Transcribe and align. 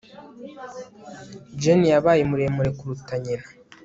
jane 1.61 1.87
yabaye 1.93 2.21
muremure 2.29 2.69
kuruta 2.77 3.13
nyina 3.23 3.47